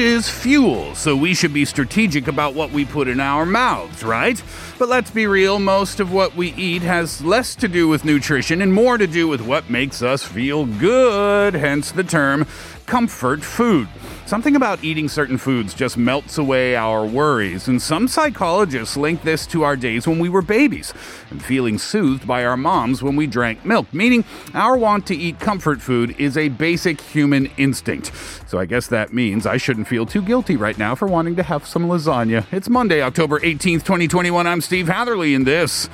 [0.00, 4.42] is fuel, so we should be strategic about what we put in our mouths, right?
[4.78, 8.62] But let's be real, most of what we eat has less to do with nutrition
[8.62, 12.46] and more to do with what makes us feel good, hence the term
[12.86, 13.88] comfort food.
[14.30, 19.44] Something about eating certain foods just melts away our worries, and some psychologists link this
[19.48, 20.94] to our days when we were babies
[21.30, 24.24] and feeling soothed by our moms when we drank milk, meaning
[24.54, 28.12] our want to eat comfort food is a basic human instinct.
[28.46, 31.42] So I guess that means I shouldn't feel too guilty right now for wanting to
[31.42, 32.46] have some lasagna.
[32.52, 34.46] It's Monday, October 18th, 2021.
[34.46, 35.88] I'm Steve Hatherley, and this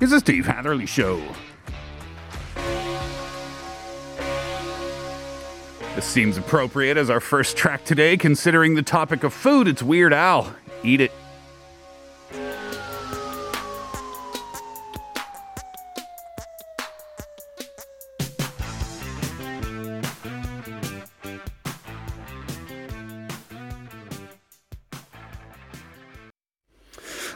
[0.00, 1.20] is the Steve Hatherley Show.
[5.96, 9.66] This seems appropriate as our first track today, considering the topic of food.
[9.66, 10.54] It's Weird Al.
[10.84, 11.12] Eat it.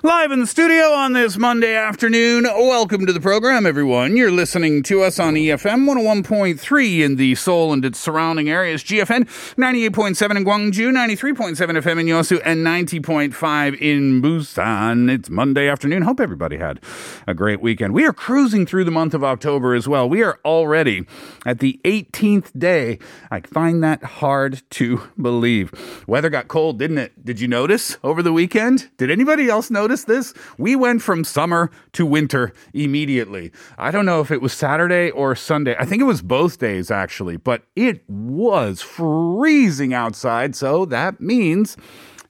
[0.04, 2.44] Live in the studio on this Monday afternoon.
[2.44, 4.18] Welcome to the program, everyone.
[4.18, 9.24] You're listening to us on EFM 101.3 in the Seoul and its surrounding areas, GFN
[9.56, 15.10] 98.7 in Gwangju, 93.7 FM in Yosu, and 90.5 in Busan.
[15.10, 16.02] It's Monday afternoon.
[16.02, 16.80] Hope everybody had
[17.26, 17.94] a great weekend.
[17.94, 20.06] We are cruising through the month of October as well.
[20.06, 21.06] We are already
[21.46, 22.98] at the 18th day.
[23.30, 25.72] I find that hard to believe.
[26.06, 27.24] Weather got cold, didn't it?
[27.24, 28.90] Did you notice over the weekend?
[28.98, 30.34] Did anybody else notice this?
[30.58, 33.52] We went from summer to winter immediately.
[33.78, 35.76] I don't know if it was Saturday or Sunday.
[35.78, 40.56] I think it was both days actually, but it was freezing outside.
[40.56, 41.76] So that means,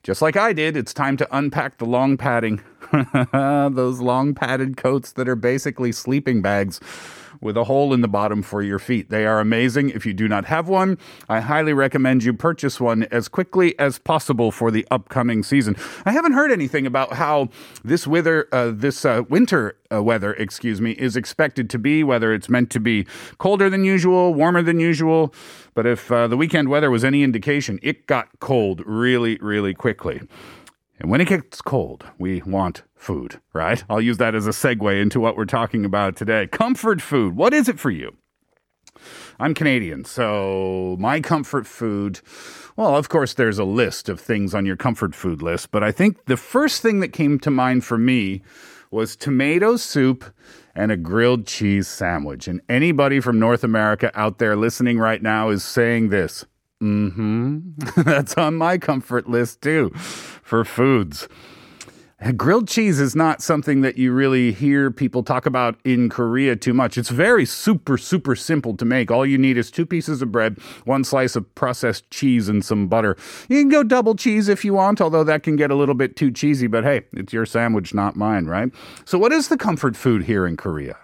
[0.02, 2.60] just like I did, it's time to unpack the long padding.
[3.32, 6.80] Those long padded coats that are basically sleeping bags
[7.44, 9.10] with a hole in the bottom for your feet.
[9.10, 9.90] They are amazing.
[9.90, 13.98] If you do not have one, I highly recommend you purchase one as quickly as
[13.98, 15.76] possible for the upcoming season.
[16.06, 17.50] I haven't heard anything about how
[17.84, 22.02] this weather, uh, this uh, winter uh, weather, excuse me, is expected to be.
[22.02, 23.06] Whether it's meant to be
[23.36, 25.34] colder than usual, warmer than usual.
[25.74, 30.22] But if uh, the weekend weather was any indication, it got cold really, really quickly.
[31.04, 33.84] And when it gets cold, we want food, right?
[33.90, 36.46] I'll use that as a segue into what we're talking about today.
[36.46, 37.36] Comfort food.
[37.36, 38.16] What is it for you?
[39.38, 42.20] I'm Canadian, so my comfort food,
[42.76, 45.92] well, of course, there's a list of things on your comfort food list, but I
[45.92, 48.40] think the first thing that came to mind for me
[48.90, 50.24] was tomato soup
[50.74, 52.48] and a grilled cheese sandwich.
[52.48, 56.46] And anybody from North America out there listening right now is saying this.
[56.82, 57.72] Mm-hmm.
[58.02, 59.92] That's on my comfort list too
[60.44, 61.28] for foods.
[62.36, 66.72] Grilled cheese is not something that you really hear people talk about in Korea too
[66.72, 66.96] much.
[66.96, 69.10] It's very super, super simple to make.
[69.10, 72.88] All you need is two pieces of bread, one slice of processed cheese, and some
[72.88, 73.16] butter.
[73.48, 76.16] You can go double cheese if you want, although that can get a little bit
[76.16, 78.72] too cheesy, but hey, it's your sandwich, not mine, right?
[79.04, 80.96] So, what is the comfort food here in Korea?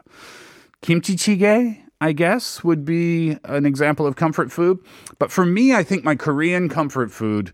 [0.80, 1.82] Kimchi jjigae?
[2.02, 4.78] I guess, would be an example of comfort food.
[5.18, 7.52] But for me, I think my Korean comfort food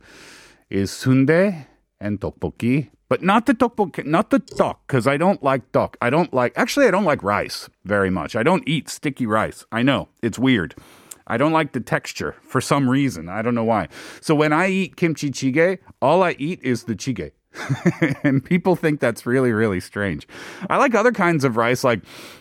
[0.70, 1.66] is sundae
[2.00, 2.90] and tteokbokki.
[3.08, 5.94] But not the tteokbokki, not the tteok, because I don't like tteok.
[6.02, 8.34] I don't like, actually, I don't like rice very much.
[8.34, 9.64] I don't eat sticky rice.
[9.70, 10.74] I know, it's weird.
[11.28, 13.28] I don't like the texture for some reason.
[13.28, 13.88] I don't know why.
[14.20, 17.32] So when I eat kimchi jjigae, all I eat is the jjigae.
[18.22, 20.26] and people think that's really, really strange.
[20.68, 22.00] I like other kinds of rice, like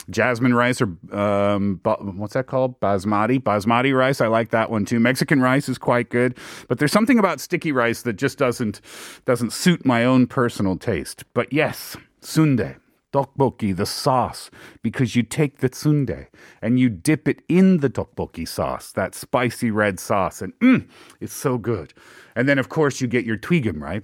[0.10, 2.80] jasmine rice or um, what's that called?
[2.80, 3.40] Basmati.
[3.42, 4.22] Basmati rice.
[4.22, 5.00] I like that one too.
[5.00, 6.38] Mexican rice is quite good,
[6.68, 8.82] but there's something about sticky rice that just doesn't
[9.26, 11.24] doesn't suit my own personal taste.
[11.34, 12.76] But yes, sundae.
[13.14, 14.52] Tteokbokki, the sauce,
[14.84, 16.28] because you take the sundae
[16.62, 20.86] and you dip it in the tteokbokki sauce, that spicy red sauce, and mm,
[21.22, 21.94] it's so good.
[22.36, 24.04] And then, of course, you get your twigim, right?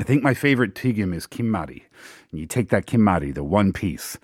[0.00, 1.82] I think my favorite twigim is kimmari.
[2.30, 4.18] And you take that kimmari, the one piece,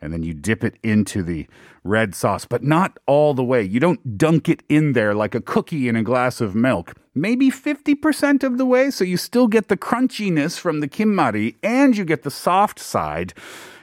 [0.00, 1.48] and then you dip it into the
[1.82, 3.62] red sauce, but not all the way.
[3.62, 6.94] You don't dunk it in there like a cookie in a glass of milk.
[7.14, 11.96] Maybe 50% of the way, so you still get the crunchiness from the kimmari and
[11.96, 13.34] you get the soft side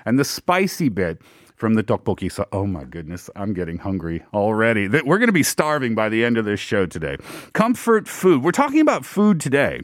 [0.06, 1.22] and the spicy bit
[1.58, 2.32] from the tteokbokki.
[2.32, 4.88] So, oh my goodness, I'm getting hungry already.
[4.88, 7.18] We're going to be starving by the end of this show today.
[7.52, 8.42] Comfort food.
[8.42, 9.82] We're talking about food today.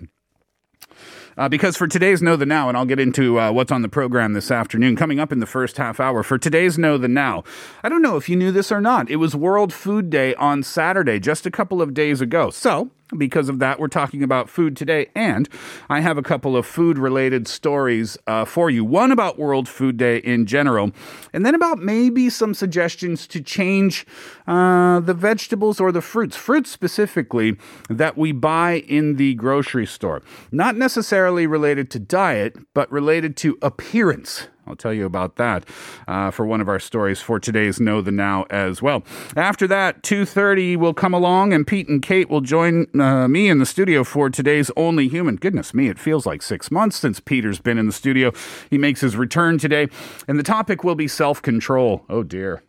[1.37, 3.89] Uh, because for today's Know the Now, and I'll get into uh, what's on the
[3.89, 7.43] program this afternoon, coming up in the first half hour, for today's Know the Now,
[7.83, 9.09] I don't know if you knew this or not.
[9.09, 12.49] It was World Food Day on Saturday, just a couple of days ago.
[12.49, 15.09] So, because of that, we're talking about food today.
[15.15, 15.49] And
[15.89, 18.85] I have a couple of food related stories uh, for you.
[18.85, 20.91] One about World Food Day in general,
[21.33, 24.05] and then about maybe some suggestions to change
[24.47, 27.57] uh, the vegetables or the fruits, fruits specifically,
[27.89, 30.21] that we buy in the grocery store.
[30.51, 34.47] Not necessarily related to diet, but related to appearance.
[34.71, 35.65] I'll tell you about that
[36.07, 39.03] uh, for one of our stories for today's Know the Now as well.
[39.35, 43.59] After that, 2.30 will come along and Pete and Kate will join uh, me in
[43.59, 45.35] the studio for today's Only Human.
[45.35, 48.31] Goodness me, it feels like six months since Peter's been in the studio.
[48.69, 49.89] He makes his return today,
[50.25, 52.05] and the topic will be self-control.
[52.09, 52.63] Oh dear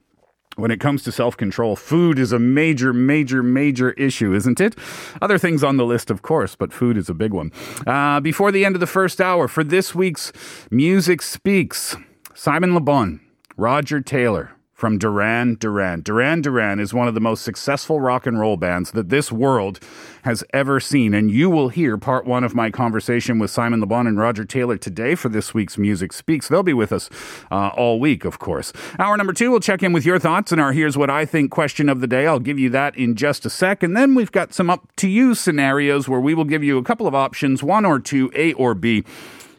[0.63, 4.79] when it comes to self control, food is a major, major, major issue, isn't it?
[5.21, 7.51] Other things on the list, of course, but food is a big one.
[7.85, 10.33] Uh, before the end of the first hour, for this week's
[10.71, 11.97] Music Speaks,
[12.33, 13.19] Simon Le Bon,
[13.57, 16.01] Roger Taylor, from Duran Duran.
[16.03, 19.79] Duran Duran is one of the most successful rock and roll bands that this world
[20.23, 21.15] has ever seen.
[21.15, 24.45] And you will hear part one of my conversation with Simon Le Bon and Roger
[24.45, 26.49] Taylor today for this week's Music Speaks.
[26.49, 27.09] They'll be with us
[27.53, 28.73] uh, all week, of course.
[28.99, 31.53] Hour number two, we'll check in with your thoughts and our Here's What I Think
[31.53, 32.27] question of the day.
[32.27, 33.85] I'll give you that in just a sec.
[33.85, 36.83] And then we've got some up to you scenarios where we will give you a
[36.83, 39.05] couple of options, one or two, A or B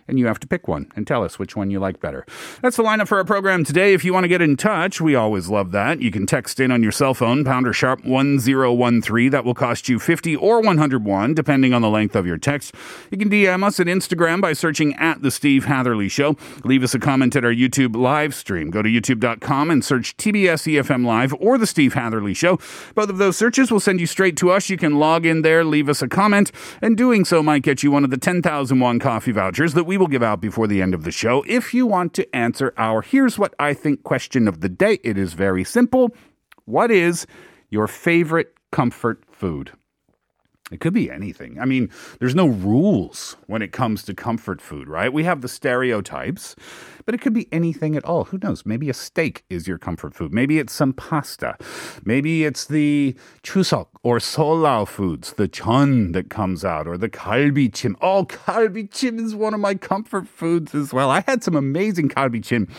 [0.08, 2.26] and you have to pick one and tell us which one you like better.
[2.62, 3.94] That's the lineup for our program today.
[3.94, 6.02] If you want to get in touch, we always love that.
[6.02, 9.32] You can text in on your cell phone, pounder sharp 1013.
[9.32, 12.76] That will cost you 50 or 101, depending on the length of your text.
[13.12, 16.36] You can DM us at Instagram by searching at The Steve Hatherley Show.
[16.64, 18.70] Leave us a comment at our YouTube live stream.
[18.70, 22.60] Go to youtube.com and search TBS EFM Live or The Steve Hatherley Show.
[22.96, 24.70] Both of those searches will send you straight to us.
[24.70, 26.52] You can log in there, leave us a comment,
[26.82, 29.93] and doing so might get you one of the 10,000 won coffee vouchers that we
[29.98, 31.44] will give out before the end of the show.
[31.48, 35.18] If you want to answer our Here's What I Think question of the day, it
[35.18, 36.16] is very simple.
[36.66, 37.28] What is
[37.70, 39.72] your favorite comfort food?
[40.74, 41.60] It could be anything.
[41.60, 41.90] I mean,
[42.20, 45.14] there's no rules when it comes to comfort food, right?
[45.14, 46.56] We have the stereotypes,
[47.06, 48.26] but it could be anything at all.
[48.26, 48.66] Who knows?
[48.66, 50.34] Maybe a steak is your comfort food.
[50.34, 51.58] Maybe it's some pasta.
[52.04, 57.70] Maybe it's the chuseok or Seollal foods, the chun that comes out, or the kalbi
[57.70, 57.96] kalbichim.
[58.02, 61.10] Oh, kalbi kalbichim is one of my comfort foods as well.
[61.10, 62.70] I had some amazing kalbi kalbichim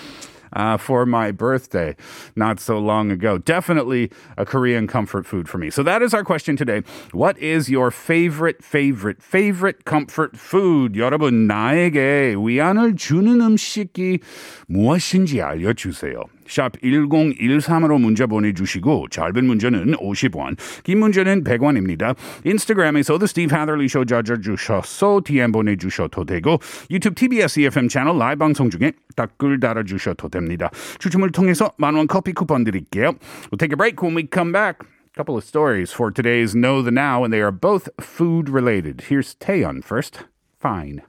[0.54, 1.96] uh, for my birthday
[2.36, 3.38] not so long ago.
[3.38, 5.70] Definitely a Korean comfort food for me.
[5.70, 6.82] So that is our question today.
[7.12, 10.96] What is your favorite, favorite, favorite comfort food?
[10.96, 14.20] 여러분, 나에게 위안을 주는 음식이
[14.68, 16.24] 무엇인지 알려주세요.
[16.47, 22.17] 샵 1013으로 문자 보내주시고 짧은 문자는 50원, 긴 문자는 100원입니다.
[22.45, 26.59] 인스타그램에서도 스티브 하더리 쇼 찾아주셔서 DM 보내주셔도 되고
[26.91, 30.71] 유튜브 TBS EFM 채널 라이브 방송 중에 댓글 달아주셔도 됩니다.
[30.99, 33.15] 추첨을 통해서 만원 커피 쿠폰 드릴게요.
[33.51, 34.87] We'll take a break when we come back.
[35.15, 39.03] Couple of stories for today's Know the Now, and they are both food related.
[39.09, 40.25] Here's Taeyeon first.
[40.59, 41.03] Fine.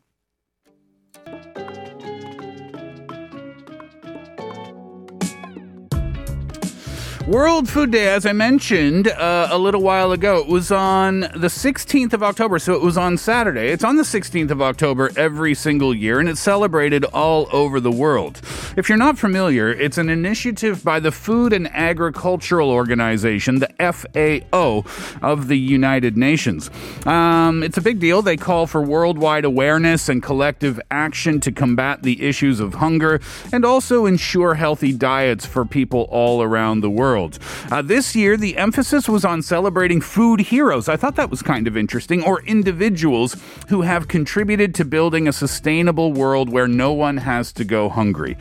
[7.27, 11.47] World Food Day, as I mentioned uh, a little while ago, it was on the
[11.47, 13.69] 16th of October, so it was on Saturday.
[13.69, 17.91] It's on the 16th of October every single year, and it's celebrated all over the
[17.91, 18.41] world.
[18.77, 24.83] If you're not familiar, it's an initiative by the Food and Agricultural Organization, the FAO,
[25.23, 26.69] of the United Nations.
[27.07, 28.21] Um, it's a big deal.
[28.21, 33.19] They call for worldwide awareness and collective action to combat the issues of hunger
[33.51, 37.39] and also ensure healthy diets for people all around the world world.
[37.71, 40.89] Uh, this year, the emphasis was on celebrating food heroes.
[40.89, 43.37] I thought that was kind of interesting, or individuals
[43.69, 48.35] who have contributed to building a sustainable world where no one has to go hungry.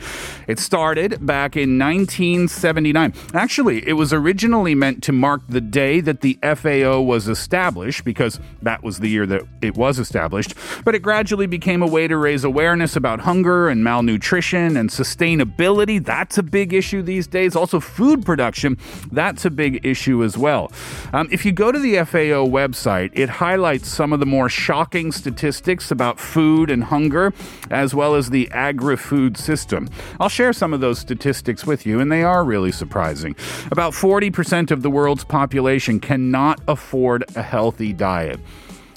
[0.47, 3.13] It started back in 1979.
[3.33, 8.41] Actually, it was originally meant to mark the day that the FAO was established, because
[8.61, 10.53] that was the year that it was established,
[10.83, 16.03] but it gradually became a way to raise awareness about hunger and malnutrition and sustainability.
[16.03, 17.55] That's a big issue these days.
[17.55, 18.64] Also, food production
[19.11, 20.71] that's a big issue as well.
[21.13, 25.11] Um, if you go to the FAO website, it highlights some of the more shocking
[25.11, 27.33] statistics about food and hunger,
[27.69, 29.89] as well as the agri food system.
[30.19, 33.35] I'll share some of those statistics with you, and they are really surprising.
[33.71, 38.39] About 40% of the world's population cannot afford a healthy diet.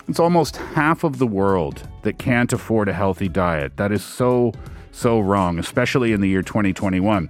[0.09, 3.77] It's almost half of the world that can't afford a healthy diet.
[3.77, 4.53] That is so
[4.91, 7.29] so wrong, especially in the year 2021.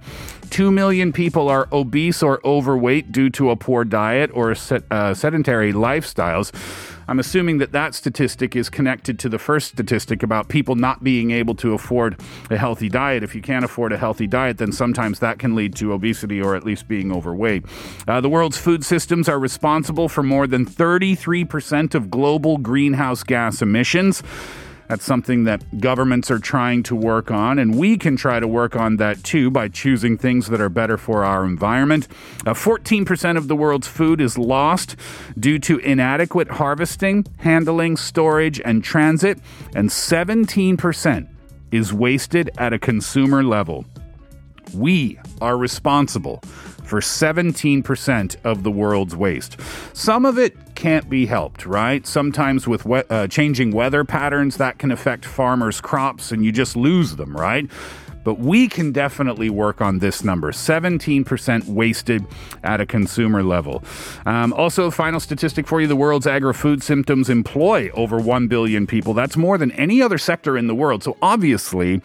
[0.49, 4.51] 2 million people are obese or overweight due to a poor diet or
[4.91, 6.51] uh, sedentary lifestyles.
[7.09, 11.31] I'm assuming that that statistic is connected to the first statistic about people not being
[11.31, 13.23] able to afford a healthy diet.
[13.23, 16.55] If you can't afford a healthy diet, then sometimes that can lead to obesity or
[16.55, 17.65] at least being overweight.
[18.07, 23.63] Uh, the world's food systems are responsible for more than 33% of global greenhouse gas
[23.63, 24.21] emissions.
[24.89, 28.75] That's something that governments are trying to work on, and we can try to work
[28.75, 32.07] on that too by choosing things that are better for our environment.
[32.43, 34.95] Uh, 14% of the world's food is lost
[35.39, 39.37] due to inadequate harvesting, handling, storage, and transit,
[39.75, 41.27] and 17%
[41.71, 43.85] is wasted at a consumer level.
[44.73, 46.41] We are responsible
[46.89, 49.57] for 17% of the world's waste.
[49.93, 52.05] Some of it can't be helped, right?
[52.05, 56.75] Sometimes with we- uh, changing weather patterns, that can affect farmers' crops and you just
[56.75, 57.69] lose them, right?
[58.23, 62.25] But we can definitely work on this number 17% wasted
[62.63, 63.83] at a consumer level.
[64.25, 68.87] Um, also, final statistic for you the world's agri food systems employ over 1 billion
[68.87, 69.13] people.
[69.13, 71.03] That's more than any other sector in the world.
[71.03, 72.01] So, obviously,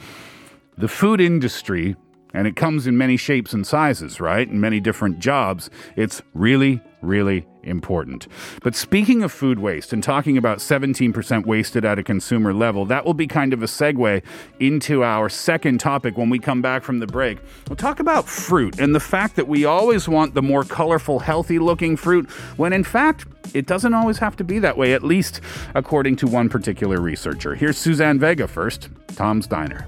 [0.79, 1.97] the food industry
[2.35, 4.49] and it comes in many shapes and sizes, right?
[4.49, 5.71] In many different jobs.
[5.97, 8.26] It's really, really important.
[8.62, 13.05] But speaking of food waste and talking about 17% wasted at a consumer level, that
[13.05, 14.23] will be kind of a segue
[14.61, 17.38] into our second topic when we come back from the break.
[17.69, 21.59] We'll talk about fruit and the fact that we always want the more colorful, healthy
[21.59, 25.41] looking fruit when in fact, it doesn't always have to be that way, at least
[25.75, 27.55] according to one particular researcher.
[27.55, 29.87] Here's Suzanne Vega first, Tom's Diner.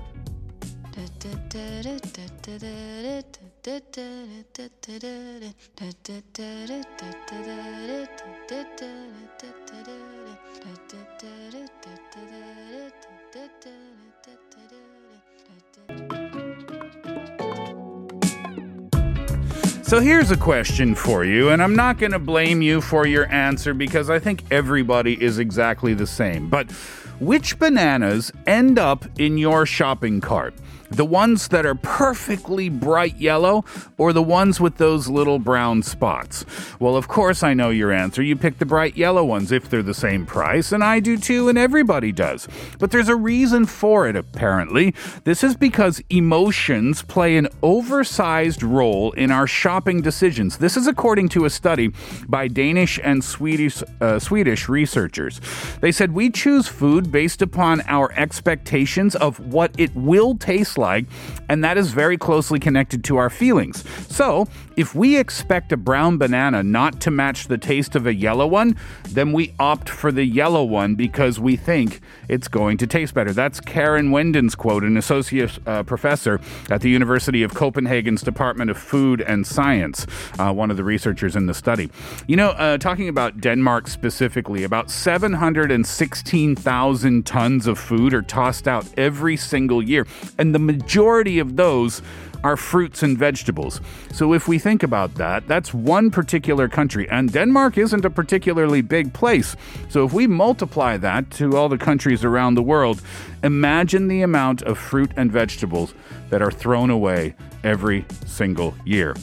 [19.83, 23.33] So here's a question for you, and I'm not going to blame you for your
[23.33, 26.50] answer because I think everybody is exactly the same.
[26.50, 26.73] But
[27.21, 30.55] which bananas end up in your shopping cart?
[30.90, 33.64] The ones that are perfectly bright yellow
[33.99, 36.45] or the ones with those little brown spots?
[36.78, 38.23] Well, of course, I know your answer.
[38.23, 41.49] You pick the bright yellow ones if they're the same price, and I do too,
[41.49, 42.47] and everybody does.
[42.78, 44.95] But there's a reason for it, apparently.
[45.25, 50.59] This is because emotions play an oversized role in our shopping decisions.
[50.59, 51.93] This is according to a study
[52.28, 55.40] by Danish and Swedish, uh, Swedish researchers.
[55.81, 61.06] They said we choose food based upon our expectations of what it will taste like,
[61.49, 63.85] and that is very closely connected to our feelings.
[64.09, 68.47] So, if we expect a brown banana not to match the taste of a yellow
[68.47, 68.76] one,
[69.09, 73.33] then we opt for the yellow one because we think it's going to taste better.
[73.33, 76.38] That's Karen Wendin's quote, an associate uh, professor
[76.71, 80.06] at the University of Copenhagen's Department of Food and Science,
[80.38, 81.90] uh, one of the researchers in the study.
[82.26, 88.87] You know, uh, talking about Denmark specifically, about 716,000 tons of food are tossed out
[88.99, 90.06] every single year.
[90.38, 92.02] And the majority of those
[92.47, 93.81] are fruits and vegetables.
[94.12, 98.83] So if we think about that, that's one particular country, and Denmark isn't a particularly
[98.83, 99.57] big place.
[99.88, 103.03] So if we multiply that to all the countries around the world,
[103.43, 105.93] imagine the amount of fruit and vegetables
[106.31, 107.35] that are thrown away
[107.65, 109.17] every single year.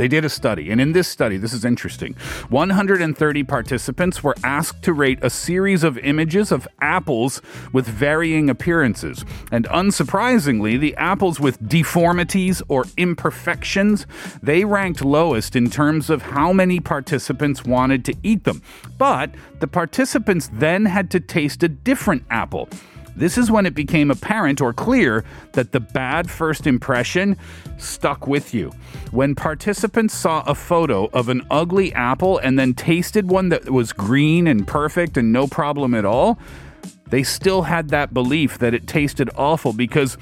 [0.00, 2.14] They did a study, and in this study, this is interesting
[2.48, 7.42] 130 participants were asked to rate a series of images of apples
[7.74, 9.26] with varying appearances.
[9.52, 14.06] And unsurprisingly, the apples with deformities or imperfections,
[14.42, 18.62] they ranked lowest in terms of how many participants wanted to eat them.
[18.96, 22.70] But the participants then had to taste a different apple.
[23.20, 27.36] This is when it became apparent or clear that the bad first impression
[27.76, 28.72] stuck with you.
[29.10, 33.92] When participants saw a photo of an ugly apple and then tasted one that was
[33.92, 36.38] green and perfect and no problem at all,
[37.10, 40.16] they still had that belief that it tasted awful because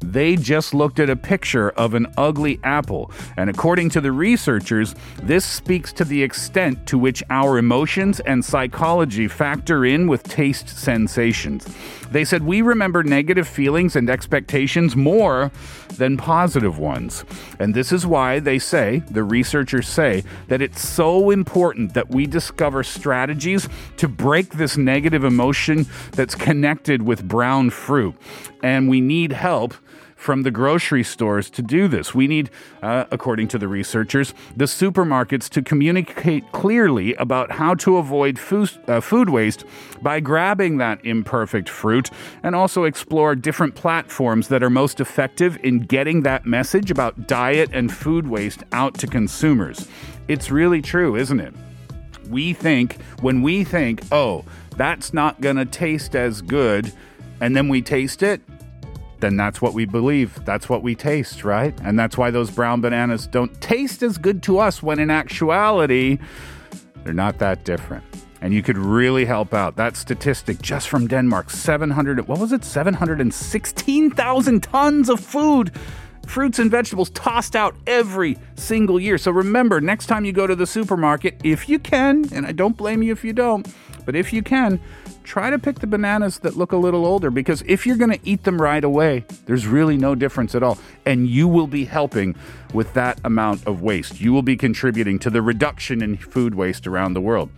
[0.00, 3.10] they just looked at a picture of an ugly apple.
[3.36, 8.44] And according to the researchers, this speaks to the extent to which our emotions and
[8.44, 11.66] psychology factor in with taste sensations.
[12.10, 15.52] They said we remember negative feelings and expectations more
[15.96, 17.24] than positive ones.
[17.58, 22.26] And this is why they say, the researchers say, that it's so important that we
[22.26, 28.16] discover strategies to break this negative emotion that's connected with brown fruit.
[28.62, 29.74] And we need help
[30.20, 32.14] from the grocery stores to do this.
[32.14, 32.50] We need,
[32.82, 38.70] uh, according to the researchers, the supermarkets to communicate clearly about how to avoid food,
[38.86, 39.64] uh, food waste
[40.02, 42.10] by grabbing that imperfect fruit
[42.42, 47.70] and also explore different platforms that are most effective in getting that message about diet
[47.72, 49.88] and food waste out to consumers.
[50.28, 51.54] It's really true, isn't it?
[52.28, 54.44] We think, when we think, oh,
[54.76, 56.92] that's not going to taste as good,
[57.40, 58.42] and then we taste it,
[59.20, 60.44] then that's what we believe.
[60.44, 61.78] That's what we taste, right?
[61.82, 66.18] And that's why those brown bananas don't taste as good to us when in actuality,
[67.04, 68.04] they're not that different.
[68.42, 69.76] And you could really help out.
[69.76, 72.64] That statistic just from Denmark 700, what was it?
[72.64, 75.72] 716,000 tons of food
[76.26, 79.18] fruits and vegetables tossed out every single year.
[79.18, 82.76] So remember, next time you go to the supermarket, if you can, and I don't
[82.76, 83.66] blame you if you don't,
[84.06, 84.80] but if you can,
[85.24, 88.20] try to pick the bananas that look a little older because if you're going to
[88.22, 90.78] eat them right away, there's really no difference at all.
[91.06, 92.34] And you will be helping
[92.72, 94.20] with that amount of waste.
[94.20, 97.50] You will be contributing to the reduction in food waste around the world.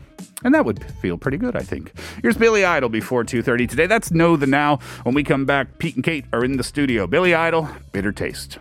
[0.45, 1.93] And that would feel pretty good, I think.
[2.21, 3.87] Here's Billy Idol before 2.30 today.
[3.87, 4.79] That's Know the Now.
[5.05, 7.07] When we come back, Pete and Kate are in the studio.
[7.07, 8.59] Billy Idol, Bitter Taste.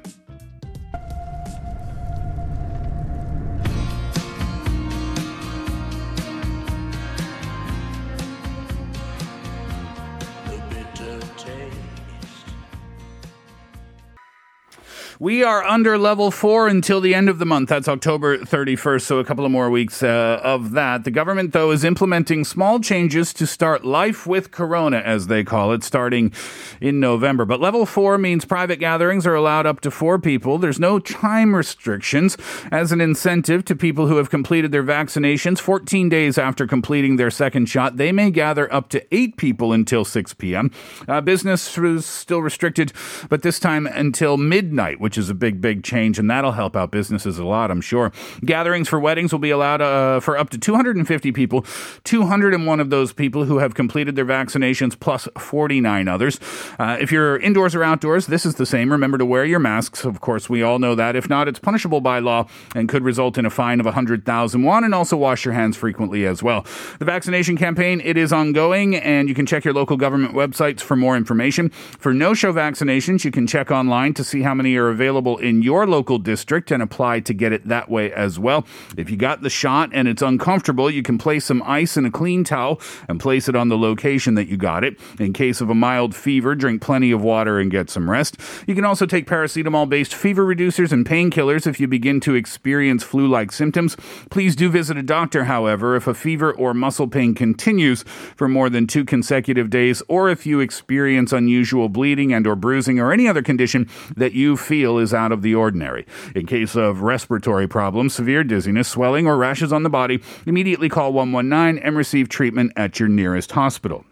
[15.22, 17.70] We are under level four until the end of the month.
[17.70, 21.04] That's October 31st, so a couple of more weeks uh, of that.
[21.04, 25.74] The government, though, is implementing small changes to start life with Corona, as they call
[25.74, 26.34] it, starting
[26.82, 27.46] in November.
[27.46, 30.58] But level four means private gatherings are allowed up to four people.
[30.58, 32.36] There's no time restrictions.
[32.72, 37.30] As an incentive to people who have completed their vaccinations 14 days after completing their
[37.30, 40.72] second shot, they may gather up to eight people until 6 p.m.
[41.08, 42.92] Uh, business is still restricted,
[43.30, 46.74] but this time until midnight, which which is a big, big change, and that'll help
[46.74, 48.13] out businesses a lot, I'm sure.
[48.46, 51.65] Gatherings for weddings will be allowed uh, for up to 250 people,
[52.06, 56.39] 201 of those people who have completed their vaccinations, plus 49 others.
[56.80, 58.89] Uh, if you're indoors or outdoors, this is the same.
[58.89, 60.06] Remember to wear your masks.
[60.06, 61.18] Of course, we all know that.
[61.18, 64.86] If not, it's punishable by law and could result in a fine of 100,000 won,
[64.86, 66.65] and also wash your hands frequently as well.
[67.00, 70.96] The vaccination campaign, it is ongoing, and you can check your local government websites for
[70.96, 71.68] more information.
[72.00, 75.63] For no-show vaccinations, you can check online to see how many are available available in
[75.63, 78.63] your local district and apply to get it that way as well.
[78.96, 82.12] If you got the shot and it's uncomfortable, you can place some ice in a
[82.12, 82.79] clean towel
[83.10, 85.00] and place it on the location that you got it.
[85.20, 88.38] In case of a mild fever, drink plenty of water and get some rest.
[88.67, 93.03] You can also take paracetamol based fever reducers and painkillers if you begin to experience
[93.03, 93.98] flu like symptoms.
[94.29, 98.03] Please do visit a doctor, however, if a fever or muscle pain continues
[98.35, 103.00] for more than two consecutive days or if you experience unusual bleeding and or bruising
[103.00, 106.06] or any other condition that you feel is out of the ordinary.
[106.36, 111.14] In case of respiratory problems, severe dizziness, swelling, or rashes on the body, immediately call
[111.14, 114.06] 119 and receive treatment at your nearest hospital.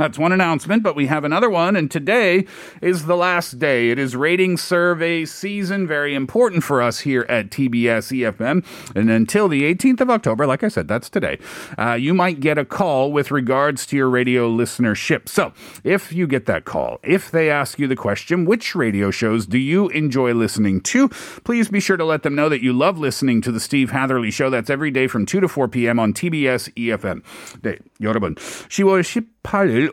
[0.00, 2.44] That's one announcement, but we have another one, and today
[2.82, 3.88] is the last day.
[3.88, 8.62] It is rating survey season, very important for us here at TBS EFM.
[8.94, 11.38] And until the 18th of October, like I said, that's today,
[11.78, 15.30] uh, you might get a call with regards to your radio listenership.
[15.30, 19.46] So if you get that call, if they ask you the question, which radio shows
[19.46, 21.08] do you enjoy listening to?
[21.44, 24.30] Please be sure to let them know that you love listening to the Steve Hatherley
[24.30, 24.50] Show.
[24.50, 25.98] That's every day from 2 to 4 p.m.
[25.98, 27.22] on TBS EFM.
[27.62, 28.34] 네, 여러분.
[28.34, 29.36] 10월 18일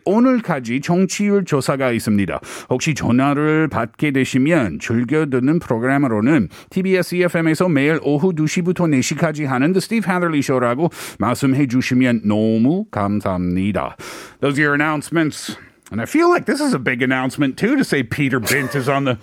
[0.05, 2.41] 오늘까지 정치율 조사가 있습니다.
[2.71, 9.79] 혹시 전화를 받게 되시면 즐겨 듣는 프로그램으로는 TBS EFM에서 매일 오후 2시부터 4시까지 하는 The
[9.79, 13.97] Steve Hatherley Show라고 말씀해 주시면 너무 감사합니다.
[14.41, 15.57] Those are your announcements.
[15.91, 18.89] And I feel like this is a big announcement too to say Peter Bint is
[18.89, 19.17] on the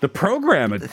[0.00, 0.70] the program.
[0.70, 0.88] Woo-hoo.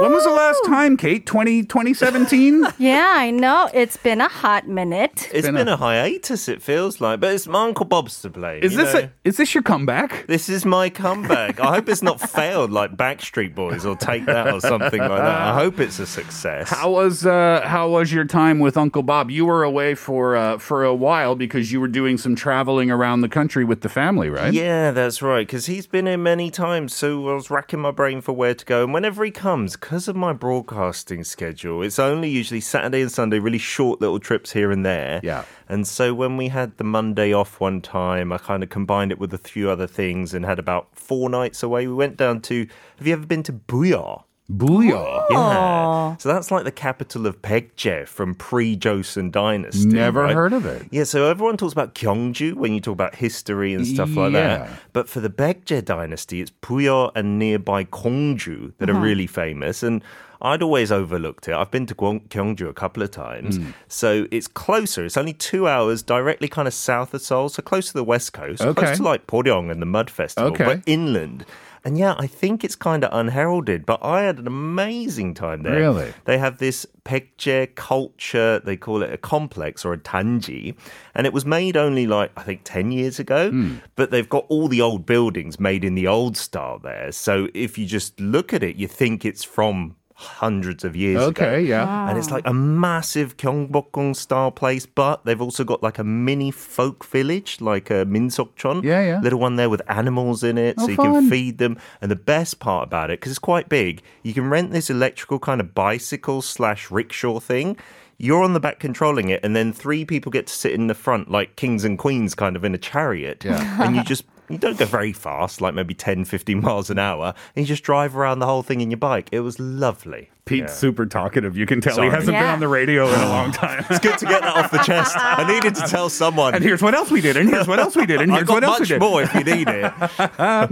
[0.00, 1.26] When was the last time, Kate?
[1.26, 2.66] 20, 2017?
[2.78, 3.68] yeah, I know.
[3.74, 5.28] It's been a hot minute.
[5.32, 8.30] It's been been, a- a, hiatus, it feels like, but it's my Uncle Bob's to
[8.30, 8.62] blame.
[8.62, 9.00] Is you this know?
[9.00, 10.26] a, is this your comeback?
[10.26, 11.60] This is my comeback.
[11.60, 15.40] I hope it's not failed like Backstreet Boys or Take That or something like that.
[15.40, 16.70] I hope it's a success.
[16.70, 19.30] How was uh, how was your time with Uncle Bob?
[19.30, 23.20] You were away for uh, for a while because you were doing some traveling around
[23.20, 24.52] the country with the family, right?
[24.52, 25.46] Yeah, that's right.
[25.46, 28.64] Because he's been here many times, so I was racking my brain for where to
[28.64, 28.84] go.
[28.84, 33.40] And whenever he comes, because of my broadcasting schedule, it's only usually Saturday and Sunday,
[33.40, 35.20] really short little trips here and there.
[35.24, 35.44] Yeah.
[35.68, 39.18] And so when we had the Monday off one time, I kind of combined it
[39.18, 41.88] with a few other things and had about four nights away.
[41.88, 42.68] We went down to.
[42.98, 44.22] Have you ever been to Buyeo?
[44.52, 45.24] Buyeo.
[45.30, 46.16] Yeah.
[46.18, 49.86] So that's like the capital of Baekje from pre-Joseon dynasty.
[49.88, 50.34] Never right?
[50.34, 50.86] heard of it.
[50.90, 54.58] Yeah, so everyone talks about Gyeongju when you talk about history and stuff like Yeah.
[54.58, 54.68] that.
[54.92, 59.82] But for the Baekje dynasty, it's Buyeo and nearby Gongju that are really famous.
[59.82, 60.02] And
[60.44, 61.54] I'd always overlooked it.
[61.54, 63.56] I've been to Gwong- Gyeongju a couple of times.
[63.58, 63.66] Hmm.
[63.88, 65.04] So it's closer.
[65.04, 68.32] It's only two hours directly kind of south of Seoul, so close to the west
[68.32, 68.82] coast, Okay.
[68.84, 70.64] close to like Boryeong and the Mud Festival, Okay.
[70.64, 71.46] but inland.
[71.84, 75.74] And yeah, I think it's kind of unheralded, but I had an amazing time there.
[75.80, 76.12] Really?
[76.26, 80.76] They have this Baekje culture, they call it a complex or a tanji,
[81.14, 83.74] and it was made only like, I think, 10 years ago, Hmm.
[83.96, 87.10] but they've got all the old buildings made in the old style there.
[87.10, 91.44] So if you just look at it, you think it's from hundreds of years ago.
[91.46, 92.08] Okay, yeah.
[92.08, 96.50] And it's like a massive Gyeongbokgung style place, but they've also got like a mini
[96.50, 98.82] folk village, like uh, a Minsokchon.
[98.82, 99.20] Yeah, yeah.
[99.20, 101.12] Little one there with animals in it, Oh, so you fun.
[101.12, 101.76] can feed them.
[102.00, 105.38] And the best part about it, because it's quite big, you can rent this electrical
[105.38, 107.76] kind of bicycle slash rickshaw thing.
[108.18, 110.94] You're on the back controlling it, and then three people get to sit in the
[110.94, 113.44] front, like kings and queens, kind of in a chariot.
[113.44, 113.82] Yeah.
[113.84, 114.24] And you just.
[114.48, 117.82] You don't go very fast, like maybe 10, 15 miles an hour, and you just
[117.84, 119.28] drive around the whole thing in your bike.
[119.32, 120.30] It was lovely.
[120.44, 120.76] Pete's Yeah.
[120.76, 121.56] super talkative.
[121.56, 122.08] You can tell Sorry.
[122.08, 123.84] he hasn't been on the radio in a long time.
[123.90, 125.14] It's good to get that off the chest.
[125.16, 126.54] I needed to tell someone.
[126.54, 128.48] and here's what else we did, and here's what else we did, and I've here's
[128.48, 129.00] what got else we much did.
[129.00, 129.92] more if you need it.
[130.38, 130.66] Uh,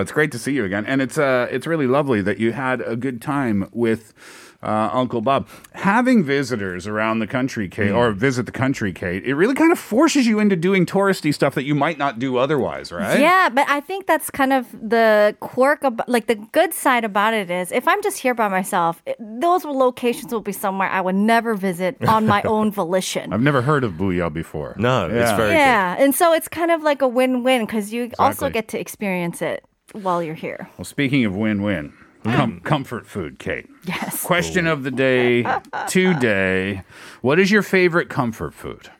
[0.00, 2.80] it's great to see you again, and it's uh, it's really lovely that you had
[2.80, 4.14] a good time with
[4.62, 5.48] uh, Uncle Bob.
[5.74, 9.78] Having visitors around the country, Kate, or visit the country, Kate, it really kind of
[9.78, 13.20] forces you into doing touristy stuff that you might not do otherwise, right?
[13.20, 17.34] Yeah, but I think that's kind of the quirk of like the good side about
[17.34, 21.00] it is if I'm just here by myself, it- those locations will be somewhere I
[21.00, 23.32] would never visit on my own volition.
[23.32, 24.74] I've never heard of Buyeo before.
[24.78, 25.36] No, it's Yeah.
[25.36, 28.80] very yeah, and so it's kind of like a win-win because you also get to
[28.80, 30.68] experience it while you're here.
[30.78, 31.92] Well, speaking of win-win,
[32.26, 32.36] Mm.
[32.36, 33.66] com- comfort food, Kate.
[33.84, 34.22] Yes.
[34.22, 35.44] Question of the day
[35.88, 36.82] today:
[37.22, 38.90] What is your favorite comfort food?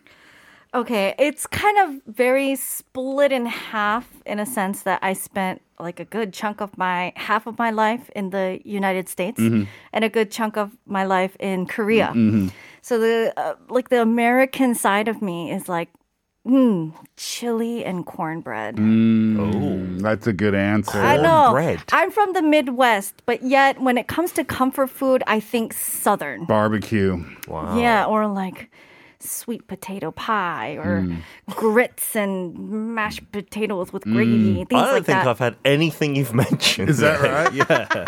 [0.75, 6.01] Okay, it's kind of very split in half in a sense that I spent like
[6.01, 9.65] a good chunk of my half of my life in the United States mm-hmm.
[9.93, 12.09] and a good chunk of my life in Korea.
[12.09, 12.49] Mm-hmm.
[12.83, 15.89] So the uh, like the American side of me is like
[16.47, 18.77] mm, chili and cornbread.
[18.77, 20.99] Mm, That's a good answer.
[21.01, 21.47] I know.
[21.51, 21.83] Cornbread.
[21.93, 26.45] I'm from the Midwest, but yet when it comes to comfort food, I think southern.
[26.47, 27.25] Barbecue.
[27.49, 27.79] Wow.
[27.79, 28.71] Yeah, or like
[29.19, 31.15] sweet potato pie or Hmm.
[31.51, 35.27] grits and mashed potatoes with gravy, things I don't like think that.
[35.27, 36.91] I've had anything you've mentioned.
[36.91, 37.53] Is that right?
[37.71, 38.07] yeah.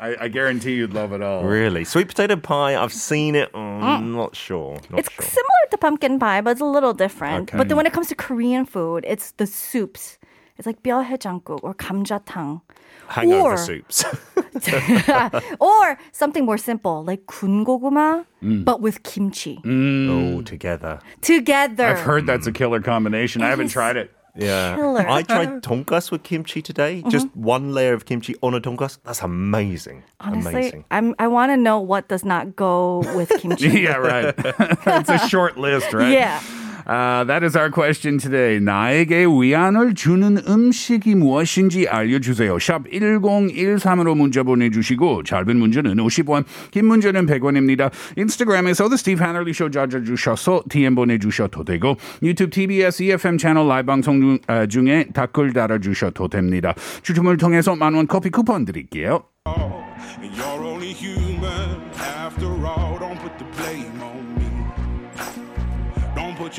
[0.00, 1.44] I, I guarantee you'd love it all.
[1.44, 1.84] Really?
[1.84, 3.52] Sweet potato pie, I've seen it.
[3.52, 4.74] Mm, I'm not sure.
[4.90, 5.24] Not it's sure.
[5.24, 7.50] similar to pumpkin pie, but it's a little different.
[7.50, 7.58] Okay.
[7.58, 10.18] But then when it comes to Korean food, it's the soups.
[10.58, 12.62] It's like 뼈해장국 or 감자탕.
[13.08, 14.04] Hangover or- soups.
[15.60, 18.64] or something more simple, like 군고구마, Mm.
[18.64, 19.60] but with kimchi.
[19.64, 21.00] All together.
[21.22, 21.86] Together.
[21.86, 23.42] I've heard that's a killer combination.
[23.42, 23.72] I haven't is.
[23.72, 24.10] tried it.
[24.39, 24.75] Yeah.
[24.75, 25.07] Killer.
[25.07, 25.59] I tried uh-huh.
[25.61, 26.99] tonkas with kimchi today.
[26.99, 27.09] Uh-huh.
[27.09, 28.97] Just one layer of kimchi on a tonkas.
[29.03, 30.03] That's amazing.
[30.19, 30.85] Honestly, amazing.
[30.91, 33.81] I'm, I want to know what does not go with kimchi.
[33.81, 34.33] yeah, right.
[34.37, 36.11] it's a short list, right?
[36.11, 36.41] Yeah.
[36.89, 38.59] Uh, that is our question today.
[38.59, 42.57] 나에게 위안을 주는 음식이 무엇인지 알려주세요.
[42.57, 47.91] 샵 1013으로 문자 보내주시고 짧은 문자는 50원, 긴 문자는 100원입니다.
[48.17, 54.39] 인스타그램에서도 스티브 하널리 쇼 찾아주셔서 DM 보내주셔도 되고 유튜브 TBS EFM 채널 라이브 방송 중-
[54.47, 56.73] 아, 중에 댓글 달아주셔도 됩니다.
[57.03, 59.25] 추첨을 통해서 만원 커피 쿠폰 드릴게요.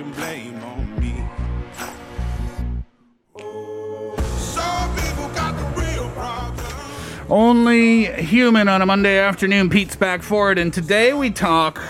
[0.01, 1.15] Don't put your blame on me.
[4.39, 6.67] Some people got the real problem.
[7.29, 9.69] Only human on a Monday afternoon.
[9.69, 11.83] Pete's back for it, and today we talk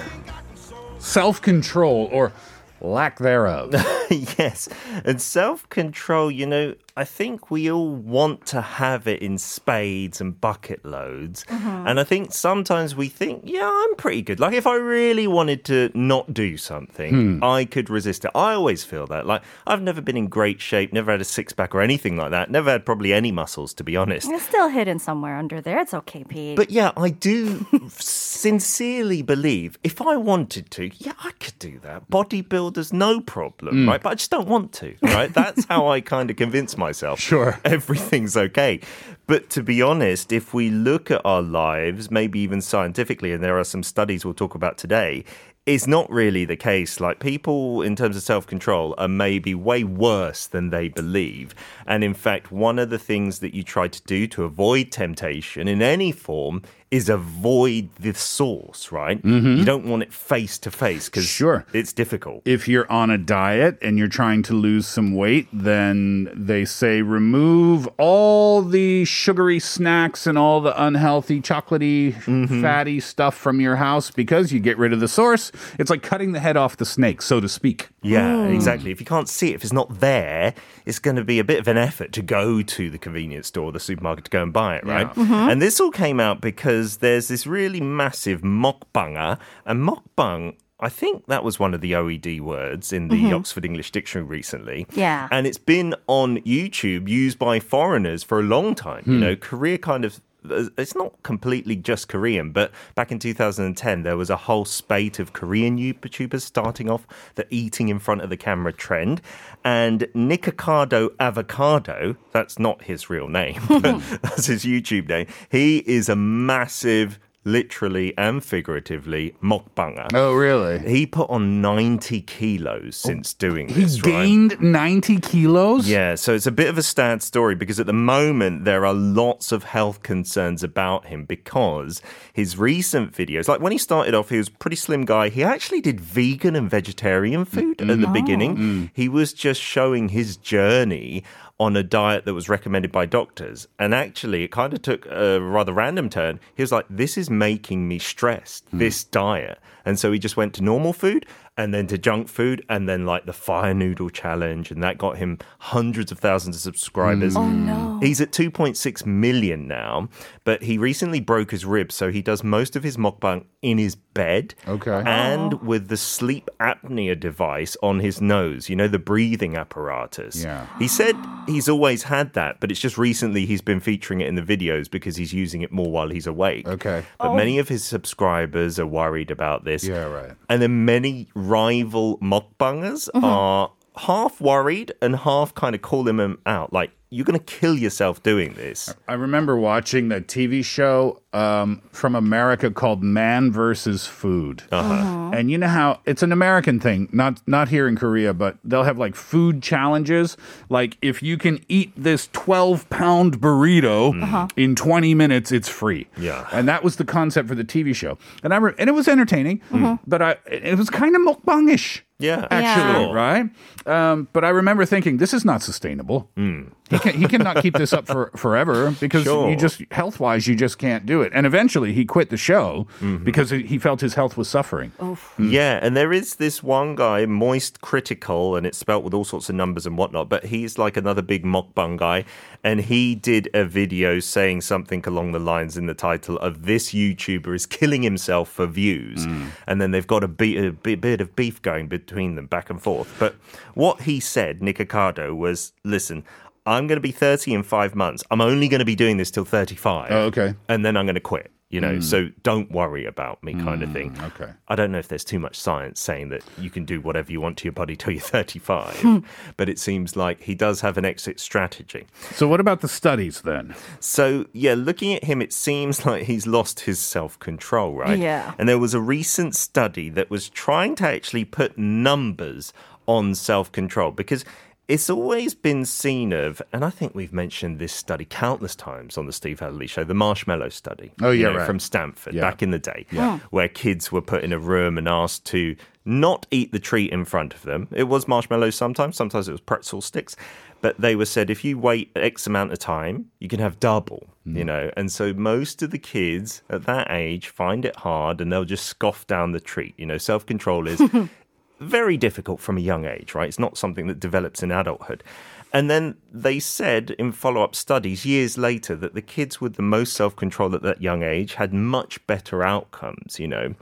[0.98, 2.32] self control or
[2.80, 3.72] lack thereof.
[4.10, 4.68] yes.
[5.04, 10.20] And self control, you know, I think we all want to have it in spades
[10.20, 11.44] and bucket loads.
[11.44, 11.86] Mm-hmm.
[11.86, 14.40] And I think sometimes we think, yeah, I'm pretty good.
[14.40, 17.44] Like if I really wanted to not do something, hmm.
[17.44, 18.32] I could resist it.
[18.34, 19.26] I always feel that.
[19.26, 22.30] Like I've never been in great shape, never had a six pack or anything like
[22.30, 24.28] that, never had probably any muscles, to be honest.
[24.28, 25.78] It's still hidden somewhere under there.
[25.80, 26.56] It's okay, Pete.
[26.56, 27.66] But yeah, I do
[27.98, 32.10] sincerely believe if I wanted to, yeah, I could do that.
[32.10, 33.88] Bodybuilders, no problem, hmm.
[33.88, 34.02] right?
[34.02, 35.32] But I just don't want to, right?
[35.32, 37.20] That's how I kind of convince myself.
[37.20, 37.60] Sure.
[37.64, 38.80] Everything's okay.
[39.28, 43.56] But to be honest, if we look at our lives, maybe even scientifically, and there
[43.60, 45.24] are some studies we'll talk about today,
[45.66, 46.98] it's not really the case.
[46.98, 51.54] Like people, in terms of self control, are maybe way worse than they believe.
[51.86, 55.68] And in fact, one of the things that you try to do to avoid temptation
[55.68, 59.22] in any form is avoid the source, right?
[59.22, 59.58] Mm-hmm.
[59.58, 61.64] You don't want it face to face because Sure.
[61.72, 62.42] it's difficult.
[62.44, 67.00] if you're on a diet and you're trying to lose some weight, then they say
[67.02, 72.60] remove all the sugary snacks and all the unhealthy, chocolatey, mm-hmm.
[72.60, 75.52] fatty stuff from your house because you get rid of the source.
[75.78, 77.88] It's like cutting the head off the snake, so to speak.
[78.02, 78.52] Yeah, oh.
[78.52, 78.90] exactly.
[78.90, 80.54] If you can't see it, if it's not there,
[80.86, 83.70] it's going to be a bit of an effort to go to the convenience store,
[83.70, 85.06] the supermarket to go and buy it, right?
[85.14, 85.32] Mm-hmm.
[85.32, 90.56] And this all came out because there's this really massive mukbanger, and mukbang.
[90.82, 93.34] I think that was one of the OED words in the mm-hmm.
[93.34, 94.86] Oxford English Dictionary recently.
[94.92, 95.28] Yeah.
[95.30, 99.02] And it's been on YouTube used by foreigners for a long time.
[99.04, 99.20] You hmm.
[99.20, 104.30] know, Korea kind of it's not completely just Korean, but back in 2010, there was
[104.30, 108.72] a whole spate of Korean YouTubers starting off the eating in front of the camera
[108.72, 109.20] trend.
[109.64, 114.14] And Nikocado Avocado, that's not his real name, but hmm.
[114.22, 115.26] that's his YouTube name.
[115.50, 120.08] He is a massive, literally and figuratively, mukbanger.
[120.12, 120.78] Oh, really?
[120.78, 124.10] He put on 90 kilos oh, since doing He this, right?
[124.10, 125.88] gained 90 kilos?
[125.88, 128.94] Yeah, so it's a bit of a sad story because at the moment there are
[128.94, 134.28] lots of health concerns about him because his recent videos, like when he started off,
[134.28, 135.28] he was a pretty slim guy.
[135.28, 138.12] He actually did vegan and vegetarian food at the mm.
[138.12, 138.56] beginning.
[138.56, 138.90] Mm.
[138.92, 141.24] He was just showing his journey
[141.60, 143.68] on a diet that was recommended by doctors.
[143.78, 146.40] And actually, it kind of took a rather random turn.
[146.54, 148.78] He was like, This is making me stressed, hmm.
[148.78, 149.60] this diet.
[149.84, 151.26] And so he just went to normal food
[151.60, 154.70] and then to junk food and then like the fire noodle challenge.
[154.70, 157.34] And that got him hundreds of thousands of subscribers.
[157.34, 157.38] Mm.
[157.38, 158.00] Oh no.
[158.00, 160.08] He's at 2.6 million now,
[160.44, 161.94] but he recently broke his ribs.
[161.94, 164.54] So he does most of his mukbang in his bed.
[164.66, 165.02] Okay.
[165.04, 165.60] And oh.
[165.62, 170.42] with the sleep apnea device on his nose, you know, the breathing apparatus.
[170.42, 170.66] Yeah.
[170.78, 171.14] He said
[171.46, 174.90] he's always had that, but it's just recently he's been featuring it in the videos
[174.90, 176.66] because he's using it more while he's awake.
[176.66, 177.04] Okay.
[177.18, 177.34] But oh.
[177.34, 179.84] many of his subscribers are worried about this.
[179.84, 180.32] Yeah, right.
[180.48, 183.24] And then many rival mukbangers mm-hmm.
[183.24, 186.72] are half worried and half kind of calling him out.
[186.72, 188.94] Like, you're going to kill yourself doing this.
[189.08, 194.62] I remember watching that TV show um, from America called Man versus Food.
[194.70, 195.32] Uh-huh.
[195.34, 198.84] And you know how it's an American thing, not not here in Korea, but they'll
[198.84, 200.36] have like food challenges.
[200.68, 206.06] Like if you can eat this 12 pound burrito in 20 minutes, it's free.
[206.16, 206.48] Yeah.
[206.52, 208.18] And that was the concept for the TV show.
[208.44, 209.62] And I re- and it was entertaining,
[210.06, 212.02] but I it was kind of mukbangish.
[212.20, 213.14] Yeah, Actually, sure.
[213.14, 213.46] right?
[213.86, 216.28] Um, but I remember thinking, this is not sustainable.
[216.36, 219.48] He, can, he cannot keep this up for forever because Sure.
[219.48, 221.32] you just health wise, you just can't do it.
[221.34, 223.24] And eventually, he quit the show Mm-hmm.
[223.24, 224.92] because he he felt his health was suffering.
[225.38, 229.48] Yeah, and there is this one guy, Moist Critical, and it's spelt with all sorts
[229.48, 232.24] of numbers and whatnot, but he's like another big mukbang guy.
[232.62, 236.92] And he did a video saying something along the lines in the title of this
[236.92, 239.26] YouTuber is killing himself for views.
[239.26, 239.50] Mm.
[239.66, 242.68] And then they've got a, be- a bi- bit of beef going between them back
[242.68, 243.14] and forth.
[243.18, 243.36] But
[243.74, 246.24] what he said, Nikocado, was listen,
[246.66, 248.22] I'm going to be 30 in five months.
[248.30, 250.10] I'm only going to be doing this till 35.
[250.10, 250.54] Oh, okay.
[250.68, 251.50] And then I'm going to quit.
[251.70, 252.02] You know, mm.
[252.02, 254.10] so don't worry about me, kind of thing.
[254.10, 254.52] Mm, okay.
[254.66, 257.40] I don't know if there's too much science saying that you can do whatever you
[257.40, 259.24] want to your body till you're 35,
[259.56, 262.06] but it seems like he does have an exit strategy.
[262.32, 263.76] So, what about the studies then?
[264.00, 268.18] So, yeah, looking at him, it seems like he's lost his self control, right?
[268.18, 268.52] Yeah.
[268.58, 272.72] And there was a recent study that was trying to actually put numbers
[273.06, 274.44] on self control because
[274.90, 279.26] it's always been seen of, and I think we've mentioned this study countless times on
[279.26, 281.12] the Steve Hatherley show, the marshmallow study.
[281.22, 281.66] Oh, you yeah, know, right.
[281.66, 282.40] From Stanford Yeah.
[282.42, 283.06] back in the day,
[283.50, 287.24] where kids were put in a room and asked to not eat the treat in
[287.24, 287.86] front of them.
[287.92, 290.34] It was marshmallows sometimes, sometimes it was pretzel sticks.
[290.82, 294.26] But they were said if you wait X amount of time, you can have double,
[294.48, 294.56] Mm.
[294.56, 294.90] you know.
[294.96, 298.86] And so most of the kids at that age find it hard and they'll just
[298.86, 299.92] scoff down the treat.
[299.98, 300.98] You know, self control is
[301.80, 303.48] very difficult from a young age, right?
[303.48, 305.24] It's not something that develops in adulthood.
[305.72, 309.82] And then they said in follow up studies years later that the kids with the
[309.82, 313.74] most self control at that young age had much better outcomes, you know.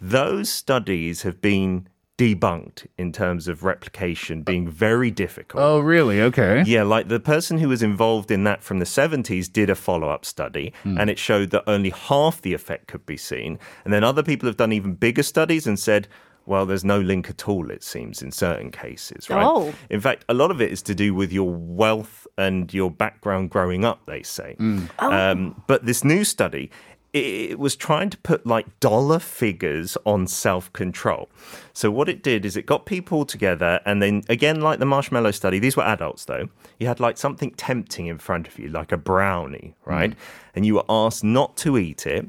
[0.00, 5.62] Those studies have been debunked in terms of replication being very difficult.
[5.62, 6.20] Oh, really?
[6.20, 6.62] Okay.
[6.66, 10.08] Yeah, like the person who was involved in that from the 70s did a follow
[10.08, 10.98] up study hmm.
[10.98, 13.58] and it showed that only half the effect could be seen.
[13.84, 16.06] And then other people have done even bigger studies and said,
[16.46, 19.44] Well, there's no link at all, it seems, in certain cases, right?
[19.44, 19.72] Oh.
[19.90, 23.50] In fact, a lot of it is to do with your wealth and your background
[23.50, 24.56] growing up, they say.
[24.98, 26.70] Um, but this new study,
[27.12, 31.28] it, it was trying to put like dollar figures on self control.
[31.72, 35.30] So, what it did is it got people together, and then again, like the marshmallow
[35.32, 36.48] study, these were adults though.
[36.78, 40.14] You had like something tempting in front of you, like a brownie, right?
[40.54, 42.28] And you were asked not to eat it,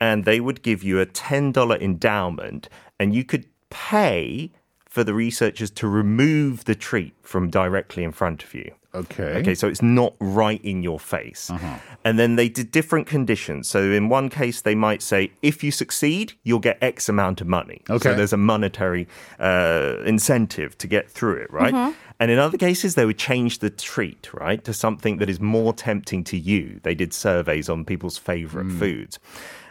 [0.00, 4.52] and they would give you a $10 endowment, and you could pay
[4.88, 8.70] for the researchers to remove the treat from directly in front of you.
[8.94, 9.38] Okay.
[9.38, 11.48] Okay, so it's not right in your face.
[11.50, 11.78] Uh-huh.
[12.04, 13.66] And then they did different conditions.
[13.66, 17.46] So in one case, they might say, if you succeed, you'll get X amount of
[17.46, 17.80] money.
[17.88, 18.10] Okay.
[18.10, 19.08] So there's a monetary
[19.40, 21.72] uh, incentive to get through it, right?
[21.72, 21.98] Mm-hmm.
[22.20, 25.72] And in other cases, they would change the treat, right, to something that is more
[25.72, 26.78] tempting to you.
[26.82, 28.78] They did surveys on people's favorite mm.
[28.78, 29.18] foods.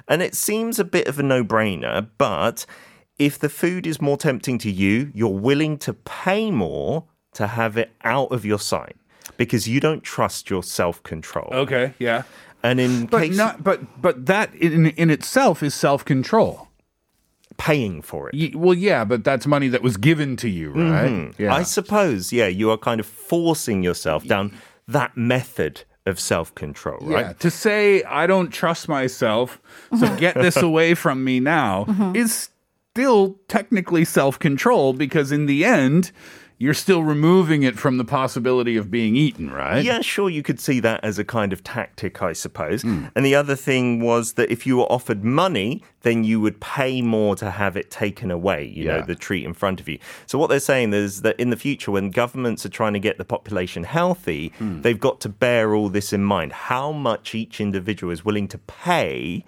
[0.07, 2.65] And it seems a bit of a no brainer, but
[3.17, 7.77] if the food is more tempting to you, you're willing to pay more to have
[7.77, 8.95] it out of your sight
[9.37, 11.49] because you don't trust your self control.
[11.51, 11.93] Okay.
[11.99, 12.23] Yeah.
[12.63, 13.63] And in But case not.
[13.63, 16.67] But but that in in itself is self control.
[17.57, 18.55] paying for it.
[18.55, 21.09] Well, yeah, but that's money that was given to you, right?
[21.11, 21.41] Mm-hmm.
[21.41, 21.53] Yeah.
[21.53, 26.99] I suppose, yeah, you are kind of forcing yourself down that method of self control,
[27.01, 27.27] right?
[27.27, 29.59] Yeah, to say I don't trust myself,
[29.97, 32.15] so get this away from me now mm-hmm.
[32.15, 32.49] is
[32.95, 36.11] still technically self control because in the end,
[36.57, 39.83] you're still removing it from the possibility of being eaten, right?
[39.83, 42.83] Yeah, sure, you could see that as a kind of tactic, I suppose.
[42.83, 43.05] Hmm.
[43.15, 47.01] And the other thing was that if you were offered money, then you would pay
[47.01, 49.97] more to have it taken away, you know, the treat in front of you.
[50.27, 53.17] So what they're saying is that in the future, when governments are trying to get
[53.17, 54.81] the population healthy, Hmm.
[54.81, 56.51] they've got to bear all this in mind.
[56.51, 59.45] How much each individual is willing to pay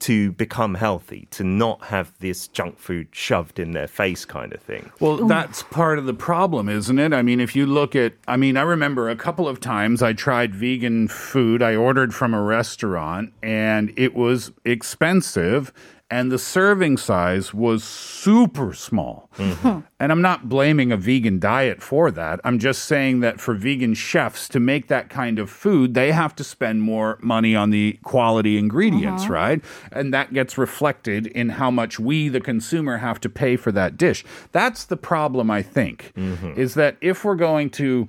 [0.00, 4.60] to become healthy, to not have this junk food shoved in their face kind of
[4.60, 4.90] thing.
[5.00, 7.12] Well, that's part of the problem, isn't it?
[7.12, 10.12] I mean, if you look at, I mean, I remember a couple of times I
[10.12, 11.62] tried vegan food.
[11.62, 15.72] I ordered from a restaurant and it was expensive
[16.10, 19.30] and the serving size was super small.
[19.36, 19.80] Mm-hmm.
[20.04, 22.38] And I'm not blaming a vegan diet for that.
[22.44, 26.34] I'm just saying that for vegan chefs to make that kind of food, they have
[26.36, 29.32] to spend more money on the quality ingredients, uh-huh.
[29.32, 29.64] right?
[29.92, 33.96] And that gets reflected in how much we, the consumer, have to pay for that
[33.96, 34.26] dish.
[34.52, 36.52] That's the problem, I think, mm-hmm.
[36.60, 38.08] is that if we're going to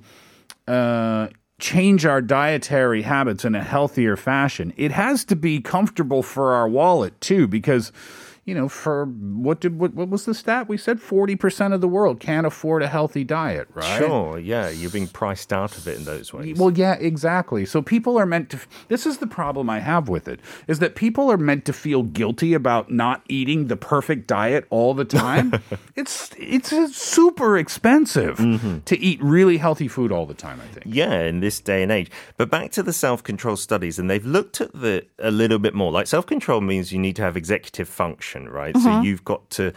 [0.68, 6.52] uh, change our dietary habits in a healthier fashion, it has to be comfortable for
[6.52, 7.92] our wallet too, because.
[8.46, 11.00] You know, for what did what, what was the stat we said?
[11.00, 13.98] Forty percent of the world can't afford a healthy diet, right?
[13.98, 16.56] Sure, yeah, you're being priced out of it in those ways.
[16.56, 17.66] Well, yeah, exactly.
[17.66, 18.60] So people are meant to.
[18.86, 22.04] This is the problem I have with it: is that people are meant to feel
[22.04, 25.52] guilty about not eating the perfect diet all the time.
[25.96, 28.78] it's it's super expensive mm-hmm.
[28.78, 30.60] to eat really healthy food all the time.
[30.60, 30.86] I think.
[30.86, 32.12] Yeah, in this day and age.
[32.36, 35.90] But back to the self-control studies, and they've looked at the a little bit more.
[35.90, 38.76] Like self-control means you need to have executive function, right?
[38.76, 39.04] So mm-hmm.
[39.04, 39.72] you've got to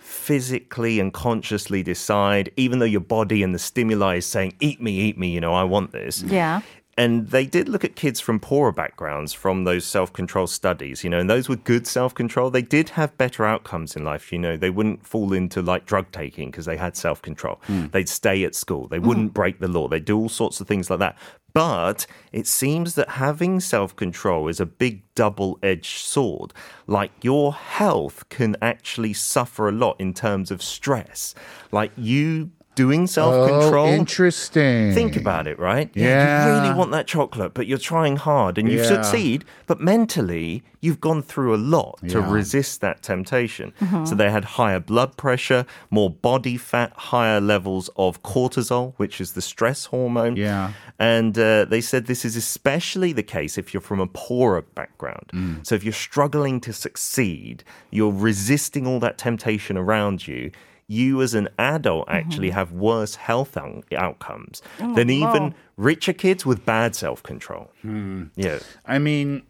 [0.00, 4.92] physically and consciously decide, even though your body and the stimuli is saying, "Eat me,
[4.92, 6.22] eat me," you know, I want this.
[6.22, 6.62] Yeah.
[7.00, 11.08] And they did look at kids from poorer backgrounds from those self control studies, you
[11.08, 12.50] know, and those with good self control.
[12.50, 16.12] They did have better outcomes in life, you know, they wouldn't fall into like drug
[16.12, 17.58] taking because they had self control.
[17.62, 17.86] Hmm.
[17.86, 19.08] They'd stay at school, they hmm.
[19.08, 21.16] wouldn't break the law, they'd do all sorts of things like that.
[21.54, 26.52] But it seems that having self control is a big double edged sword.
[26.86, 31.34] Like your health can actually suffer a lot in terms of stress.
[31.72, 33.88] Like you doing self control.
[33.88, 34.92] Oh, interesting.
[34.94, 35.90] Think about it, right?
[35.94, 36.62] You Yeah.
[36.62, 38.84] really want that chocolate, but you're trying hard and you Yeah.
[38.86, 42.32] succeed, but mentally, you've gone through a lot to Yeah.
[42.32, 43.72] resist that temptation.
[44.04, 49.32] So they had higher blood pressure, more body fat, higher levels of cortisol, which is
[49.32, 50.36] the stress hormone.
[50.36, 50.72] Yeah.
[50.98, 55.26] And uh, they said this is especially the case if you're from a poorer background.
[55.34, 55.66] Mm.
[55.66, 60.50] So if you're struggling to succeed, you're resisting all that temptation around you.
[60.90, 62.56] You, as an adult, actually mm-hmm.
[62.56, 67.70] have worse health out- outcomes oh, than even richer kids with bad self control.
[67.82, 68.24] Hmm.
[68.34, 68.58] Yeah.
[68.84, 69.42] I mean,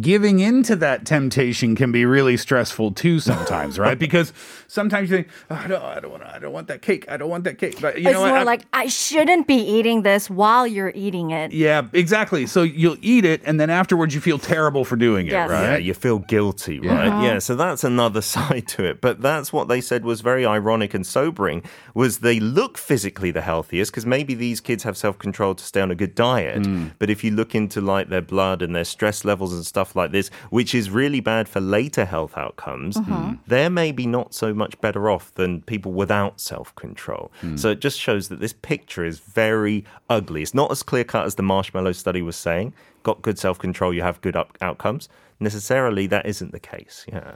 [0.00, 3.98] giving into that temptation can be really stressful too sometimes, right?
[4.04, 4.32] Because
[4.66, 7.04] sometimes you think, oh, I don't, I don't want, I don't want that cake.
[7.08, 7.80] I don't want that cake.
[7.80, 8.28] But you it's know what?
[8.28, 11.52] more I- like I shouldn't be eating this while you're eating it.
[11.52, 12.46] yeah, exactly.
[12.46, 15.48] So you'll eat it, and then afterwards you feel terrible for doing it, Yes.
[15.50, 15.70] right?
[15.72, 17.08] Yeah, you feel guilty, right?
[17.08, 17.22] Uh-huh.
[17.22, 19.00] Yeah, so that's another side to it.
[19.00, 21.62] But that's what they said was very ironic and sobering
[21.94, 25.90] was they look physically the healthiest because maybe these kids have self-control to stay on
[25.90, 26.64] a good diet.
[26.64, 26.88] Hmm.
[26.98, 30.12] But if you look into like their blood and their stress levels and stuff like
[30.12, 33.12] this, which is really bad for later health outcomes, uh-huh.
[33.12, 33.34] mm-hmm.
[33.48, 37.32] they're maybe not so much better off than people without self control.
[37.40, 37.56] Hmm.
[37.56, 40.42] So it just shows that this picture is very ugly.
[40.42, 42.72] It's not as clear cut as the marshmallow study was saying.
[43.02, 45.08] Got good self control, you have good up- outcomes.
[45.40, 47.04] Necessarily, that isn't the case.
[47.08, 47.34] Yeah.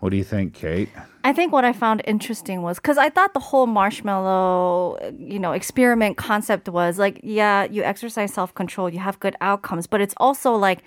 [0.00, 0.88] What do you think, Kate?
[1.24, 5.52] I think what I found interesting was because I thought the whole marshmallow, you know,
[5.52, 10.14] experiment concept was like, yeah, you exercise self control, you have good outcomes, but it's
[10.16, 10.82] also like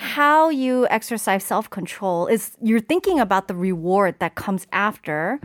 [0.00, 5.38] how you exercise self control is you're thinking about the reward that comes after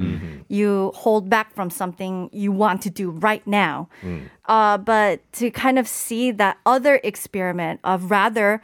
[0.47, 3.89] you hold back from something you want to do right now.
[4.45, 8.61] Uh, but to kind of see that other experiment of rather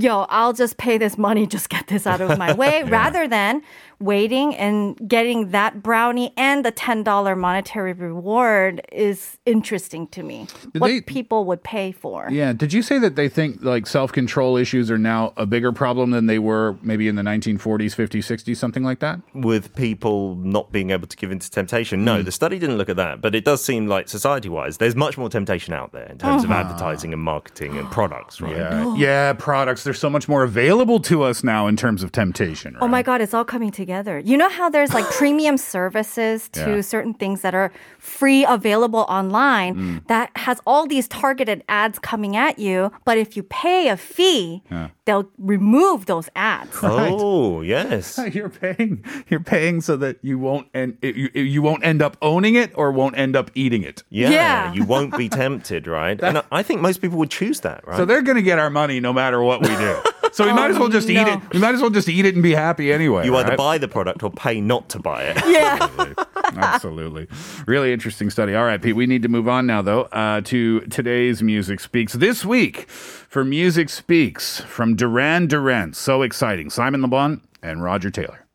[0.00, 3.62] yo, I'll just pay this money, just get this out of my way, rather than
[4.00, 10.46] waiting and getting that brownie and the $10 monetary reward is interesting to me.
[10.72, 12.28] Did what they- people would pay for.
[12.30, 12.52] Yeah.
[12.52, 16.10] Did you say that they think like self control issues are now a bigger problem
[16.10, 19.20] than they were maybe in the 1940s, 50s, 60s, something like that?
[19.34, 22.04] with people not being able to give in to temptation.
[22.04, 22.24] No, hmm.
[22.24, 25.18] the study didn't look at that, but it does seem like society wise, there's much
[25.18, 26.60] more temptation out there in terms of ah.
[26.60, 28.56] advertising and marketing and products, right?
[28.56, 28.96] Yeah.
[28.96, 29.32] Yeah.
[29.34, 29.83] Products.
[29.84, 32.76] There's so much more available to us now in terms of temptation.
[32.80, 33.02] Oh my?
[33.02, 34.18] God, it's all coming together.
[34.18, 36.80] You know how there's like premium services to Yeah.
[36.80, 40.06] certain things that are free available online Mm.
[40.08, 44.62] that has all these targeted ads coming at you, but if you pay a fee,
[45.04, 46.70] they'll remove those ads.
[46.82, 48.18] Oh, yes.
[48.32, 49.04] You're paying.
[49.28, 52.90] You're paying so that you won't and you, you won't end up owning it or
[52.92, 54.02] won't end up eating it.
[54.08, 54.72] Yeah, Yeah.
[54.72, 56.20] you won't be tempted, right?
[56.22, 57.96] and I think most people would choose that, right?
[57.96, 60.30] So they're going to get our money no matter what we do.
[60.32, 61.40] So we might as well just eat it.
[61.52, 63.24] We might as well just eat it and be happy anyway.
[63.24, 63.58] you either right?
[63.58, 65.36] buy the product or pay not to buy it.
[65.46, 66.14] Yeah.
[66.56, 67.28] Absolutely.
[67.66, 68.54] Really interesting study.
[68.54, 72.12] All right, Pete, we need to move on now, though, uh, to today's Music Speaks.
[72.12, 75.94] This week for Music Speaks from Duran Duran.
[75.94, 76.70] So exciting.
[76.70, 78.46] Simon LeBon and Roger Taylor.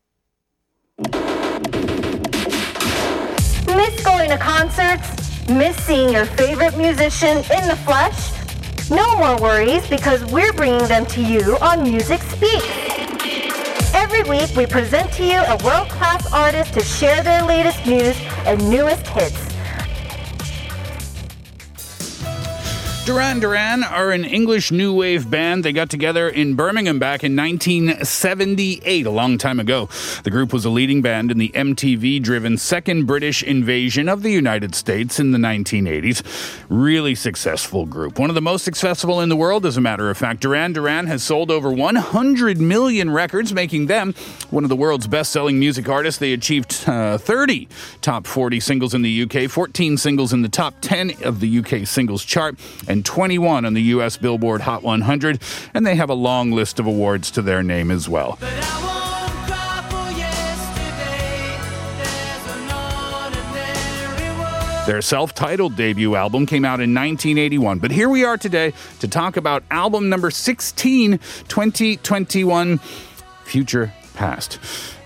[3.66, 5.48] Miss going to concerts?
[5.48, 8.39] Miss seeing your favorite musician in the flesh?
[8.90, 12.66] No more worries because we're bringing them to you on Music Speaks.
[13.94, 18.16] Every week, we present to you a world class artist to share their latest news
[18.46, 19.49] and newest hits.
[23.06, 25.64] Duran Duran are an English new wave band.
[25.64, 29.88] They got together in Birmingham back in 1978, a long time ago.
[30.22, 34.30] The group was a leading band in the MTV driven second British invasion of the
[34.30, 36.22] United States in the 1980s.
[36.68, 38.18] Really successful group.
[38.18, 40.40] One of the most successful in the world, as a matter of fact.
[40.40, 44.14] Duran Duran has sold over 100 million records, making them
[44.50, 46.20] one of the world's best selling music artists.
[46.20, 47.66] They achieved uh, 30
[48.02, 51.86] top 40 singles in the UK, 14 singles in the top 10 of the UK
[51.86, 52.56] singles chart,
[52.90, 55.40] and 21 on the US Billboard Hot 100.
[55.72, 58.36] And they have a long list of awards to their name as well.
[64.86, 67.78] Their self titled debut album came out in 1981.
[67.78, 72.78] But here we are today to talk about album number 16, 2021
[73.44, 74.58] Future Past.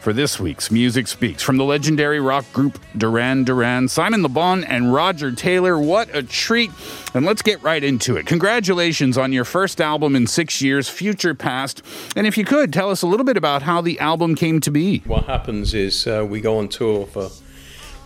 [0.04, 4.92] For this week's Music Speaks from the legendary rock group Duran Duran, Simon LeBon and
[4.92, 5.78] Roger Taylor.
[5.78, 6.70] What a treat!
[7.14, 8.26] And let's get right into it.
[8.26, 11.80] Congratulations on your first album in six years, Future Past.
[12.16, 14.70] And if you could, tell us a little bit about how the album came to
[14.70, 14.98] be.
[15.06, 17.30] what happens is uh, we go on tour for,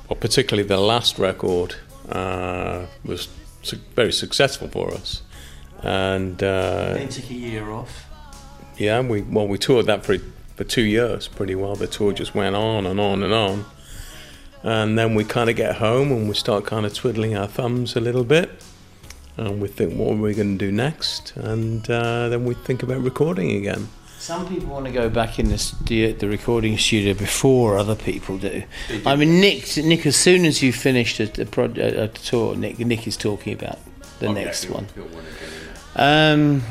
[0.09, 1.74] well, particularly the last record
[2.09, 3.26] uh, was
[3.62, 5.22] su- very successful for us,
[5.82, 8.05] and uh, Then took a year off.
[8.76, 10.16] yeah, we well we toured that for
[10.59, 11.76] for two years pretty well.
[11.76, 13.64] The tour just went on and on and on,
[14.64, 17.94] and then we kind of get home and we start kind of twiddling our thumbs
[17.94, 18.50] a little bit,
[19.36, 22.82] and we think what are we going to do next, and uh, then we think
[22.82, 23.88] about recording again.
[24.18, 28.36] Some people want to go back in the, stu- the recording studio before other people
[28.36, 28.64] do.
[29.06, 33.06] I mean, Nick, Nick, as soon as you finished a, a, a tour, Nick, Nick
[33.06, 33.78] is talking about
[34.18, 34.88] the next one.
[35.94, 36.62] Um,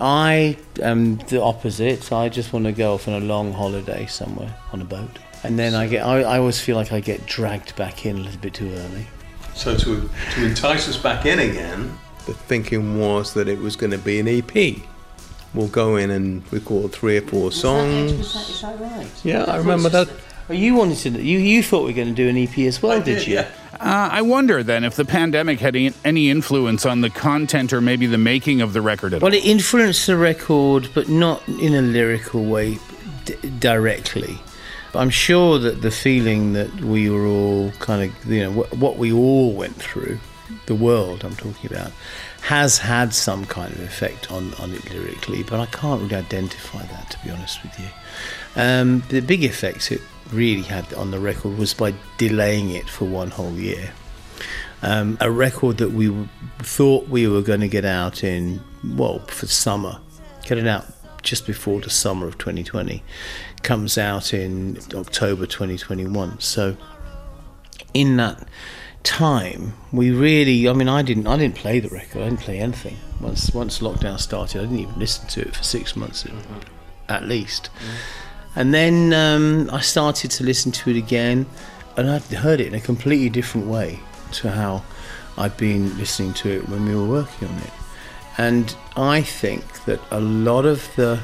[0.00, 2.12] I am the opposite.
[2.12, 5.58] I just want to go off on a long holiday somewhere on a boat, and
[5.58, 6.04] then I get.
[6.04, 9.06] I, I always feel like I get dragged back in a little bit too early.
[9.54, 13.92] So to to entice us back in again, the thinking was that it was going
[13.92, 14.82] to be an EP.
[15.54, 18.12] We'll go in and record three or four songs.
[18.12, 19.06] Is that right?
[19.22, 20.08] Yeah, I remember that.
[20.48, 21.22] Oh, you wanted to.
[21.22, 23.44] You you thought we were going to do an EP as well, did, you?
[23.80, 28.06] Uh, I wonder then if the pandemic had any- influence on the content or maybe
[28.06, 29.28] the making of the record at all.
[29.28, 32.78] Well, it influenced the record, but not in a lyrical way
[33.24, 34.38] d- directly.
[34.94, 38.98] I'm sure that the feeling that we were all kind of, you know, wh- what
[38.98, 40.18] we all went through,
[40.66, 41.92] the world I'm talking about,
[42.42, 46.82] has had some kind of effect on, on it lyrically, but I can't really identify
[46.84, 47.86] that to be honest with you.
[48.54, 50.02] Um, the big effects it
[50.32, 53.92] really had on the record was by delaying it for one whole year.
[54.82, 56.12] Um, a record that we
[56.58, 60.00] thought we were going to get out in, well, for summer,
[60.44, 60.86] get it out
[61.22, 63.02] just before the summer of 2020,
[63.62, 66.40] comes out in October 2021.
[66.40, 66.76] So,
[67.94, 68.46] in that
[69.04, 72.22] time, we really, I mean, I didn't, I didn't play the record.
[72.22, 72.96] I didn't play anything.
[73.20, 76.26] Once, once lockdown started, I didn't even listen to it for six months,
[77.08, 77.70] at least.
[78.54, 81.46] And then um, I started to listen to it again,
[81.96, 84.00] and I heard it in a completely different way
[84.32, 84.82] to how
[85.38, 87.72] I'd been listening to it when we were working on it.
[88.38, 91.20] And I think that a lot of the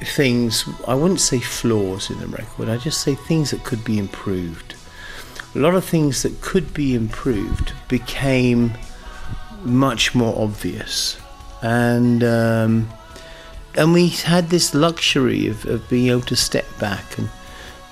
[0.00, 3.98] things, I wouldn't say flaws in the record, I just say things that could be
[3.98, 4.74] improved.
[5.54, 8.72] A lot of things that could be improved became
[9.62, 11.18] much more obvious.
[11.62, 12.88] And um,
[13.76, 17.28] and we had this luxury of, of being able to step back and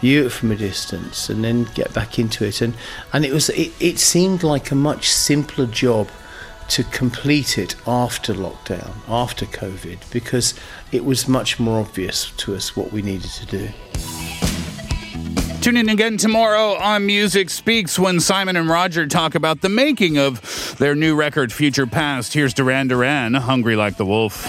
[0.01, 2.75] view it from a distance and then get back into it and
[3.13, 6.09] and it was it, it seemed like a much simpler job
[6.69, 10.55] to complete it after lockdown after covid because
[10.93, 13.69] it was much more obvious to us what we needed to do
[15.61, 20.19] Tune in again tomorrow on Music Speaks when Simon and Roger talk about the making
[20.19, 22.35] of their new record, Future Past.
[22.35, 24.47] Here's Duran Duran, Hungry Like the Wolf.